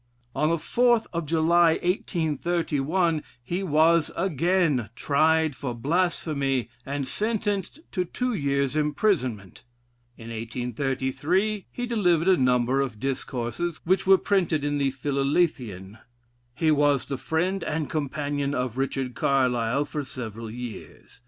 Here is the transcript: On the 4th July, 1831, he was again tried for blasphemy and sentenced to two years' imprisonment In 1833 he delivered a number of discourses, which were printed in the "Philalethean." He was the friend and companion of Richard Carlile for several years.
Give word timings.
On 0.35 0.49
the 0.49 0.55
4th 0.55 1.05
July, 1.27 1.73
1831, 1.73 3.21
he 3.43 3.61
was 3.61 4.09
again 4.17 4.89
tried 4.95 5.55
for 5.55 5.75
blasphemy 5.75 6.69
and 6.87 7.07
sentenced 7.07 7.81
to 7.91 8.03
two 8.05 8.33
years' 8.33 8.75
imprisonment 8.75 9.63
In 10.17 10.29
1833 10.31 11.67
he 11.71 11.85
delivered 11.85 12.29
a 12.29 12.35
number 12.35 12.81
of 12.81 12.99
discourses, 12.99 13.79
which 13.83 14.07
were 14.07 14.17
printed 14.17 14.63
in 14.63 14.79
the 14.79 14.89
"Philalethean." 14.89 15.99
He 16.55 16.71
was 16.71 17.05
the 17.05 17.17
friend 17.19 17.63
and 17.63 17.87
companion 17.87 18.55
of 18.55 18.79
Richard 18.79 19.13
Carlile 19.13 19.85
for 19.85 20.03
several 20.03 20.49
years. 20.49 21.19